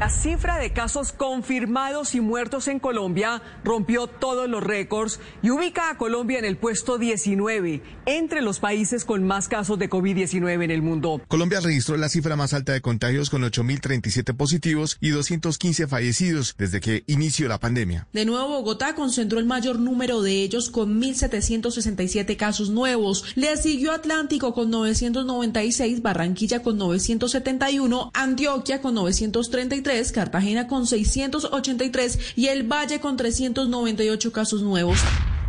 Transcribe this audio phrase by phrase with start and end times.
[0.00, 5.90] La cifra de casos confirmados y muertos en Colombia rompió todos los récords y ubica
[5.90, 10.70] a Colombia en el puesto 19 entre los países con más casos de COVID-19 en
[10.70, 11.20] el mundo.
[11.28, 16.80] Colombia registró la cifra más alta de contagios con 8.037 positivos y 215 fallecidos desde
[16.80, 18.08] que inició la pandemia.
[18.14, 23.36] De nuevo, Bogotá concentró el mayor número de ellos con 1.767 casos nuevos.
[23.36, 29.89] Le siguió Atlántico con 996, Barranquilla con 971, Antioquia con 933.
[30.12, 34.98] Cartagena con 683 y el Valle con 398 casos nuevos.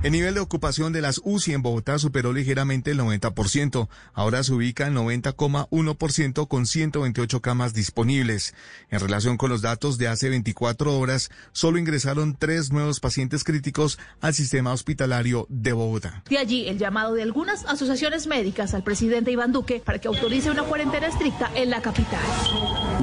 [0.00, 3.88] El nivel de ocupación de las UCI en Bogotá superó ligeramente el 90%.
[4.14, 8.54] Ahora se ubica en 90,1% con 128 camas disponibles.
[8.90, 13.98] En relación con los datos de hace 24 horas, solo ingresaron tres nuevos pacientes críticos
[14.20, 16.22] al sistema hospitalario de Bogotá.
[16.30, 20.48] De allí el llamado de algunas asociaciones médicas al presidente Iván Duque para que autorice
[20.48, 22.22] una cuarentena estricta en la capital.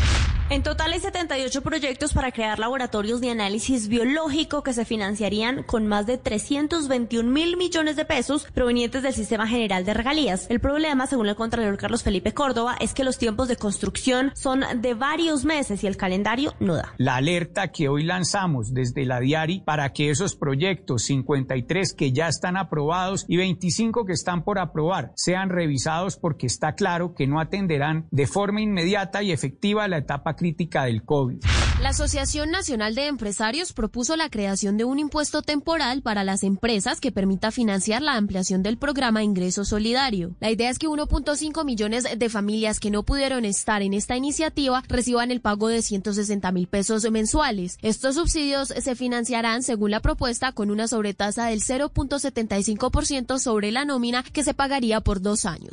[0.52, 5.88] En total hay 78 proyectos para crear laboratorios de análisis biológico que se financiarían con
[5.88, 10.48] más de 321 mil millones de pesos provenientes del Sistema General de Regalías.
[10.50, 14.66] El problema, según el Contralor Carlos Felipe Córdoba, es que los tiempos de construcción son
[14.82, 16.96] de varios meses y el calendario no da.
[16.98, 22.28] La alerta que hoy lanzamos desde la Diari para que esos proyectos 53 que ya
[22.28, 27.40] están aprobados y 25 que están por aprobar sean revisados porque está claro que no
[27.40, 31.38] atenderán de forma inmediata y efectiva la etapa crítica del COVID.
[31.84, 37.00] La Asociación Nacional de Empresarios propuso la creación de un impuesto temporal para las empresas
[37.00, 40.36] que permita financiar la ampliación del programa Ingreso Solidario.
[40.40, 44.84] La idea es que 1.5 millones de familias que no pudieron estar en esta iniciativa
[44.90, 47.78] reciban el pago de 160 mil pesos mensuales.
[47.84, 54.24] Estos subsidios se financiarán, según la propuesta, con una sobretasa del 0.75% sobre la nómina
[54.24, 55.72] que se pagaría por dos años.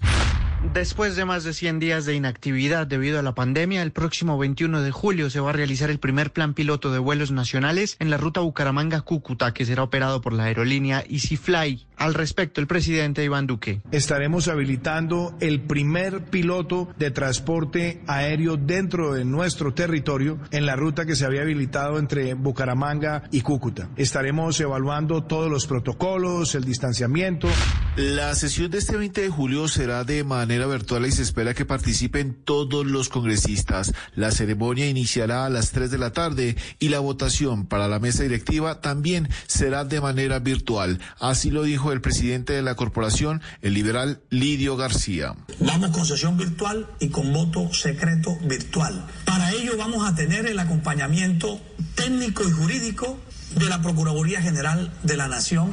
[0.60, 4.82] Después de más de 100 días de inactividad debido a la pandemia, el próximo 21
[4.82, 8.16] de julio se va a realizar el primer plan piloto de vuelos nacionales en la
[8.16, 11.87] ruta Bucaramanga-Cúcuta, que será operado por la aerolínea EasyFly.
[11.98, 13.82] Al respecto, el presidente Iván Duque.
[13.90, 21.06] Estaremos habilitando el primer piloto de transporte aéreo dentro de nuestro territorio en la ruta
[21.06, 23.88] que se había habilitado entre Bucaramanga y Cúcuta.
[23.96, 27.48] Estaremos evaluando todos los protocolos, el distanciamiento.
[27.96, 31.64] La sesión de este 20 de julio será de manera virtual y se espera que
[31.64, 33.92] participen todos los congresistas.
[34.14, 38.22] La ceremonia iniciará a las 3 de la tarde y la votación para la mesa
[38.22, 41.00] directiva también será de manera virtual.
[41.18, 45.34] Así lo dijo el presidente de la corporación, el liberal Lidio García.
[45.60, 49.06] Vamos con sesión virtual y con voto secreto virtual.
[49.24, 51.60] Para ello vamos a tener el acompañamiento
[51.94, 53.18] técnico y jurídico
[53.56, 55.72] de la Procuraduría General de la Nación.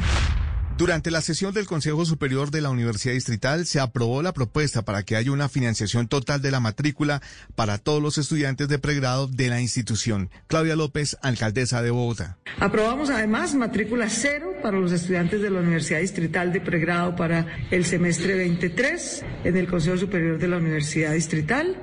[0.77, 5.03] Durante la sesión del Consejo Superior de la Universidad Distrital se aprobó la propuesta para
[5.03, 7.21] que haya una financiación total de la matrícula
[7.55, 10.29] para todos los estudiantes de pregrado de la institución.
[10.47, 12.37] Claudia López, alcaldesa de Bogotá.
[12.59, 17.85] Aprobamos además matrícula cero para los estudiantes de la Universidad Distrital de pregrado para el
[17.85, 21.77] semestre 23 en el Consejo Superior de la Universidad Distrital.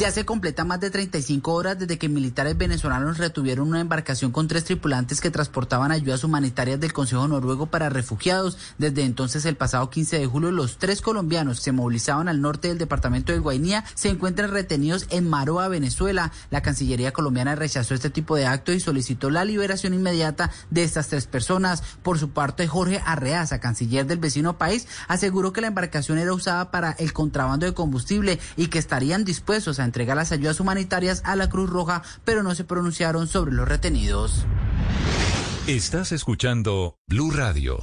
[0.00, 4.48] Ya se completa más de 35 horas desde que militares venezolanos retuvieron una embarcación con
[4.48, 8.56] tres tripulantes que transportaban ayudas humanitarias del Consejo Noruego para refugiados.
[8.78, 12.68] Desde entonces, el pasado 15 de julio, los tres colombianos que se movilizaban al norte
[12.68, 16.32] del departamento de Guainía se encuentran retenidos en Maroa, Venezuela.
[16.48, 21.08] La Cancillería colombiana rechazó este tipo de acto y solicitó la liberación inmediata de estas
[21.08, 21.82] tres personas.
[22.02, 26.70] Por su parte, Jorge Arreaza, canciller del vecino país, aseguró que la embarcación era usada
[26.70, 31.34] para el contrabando de combustible y que estarían dispuestos a entregar las ayudas humanitarias a
[31.34, 34.46] la Cruz Roja, pero no se pronunciaron sobre los retenidos.
[35.66, 37.82] Estás escuchando Blue Radio.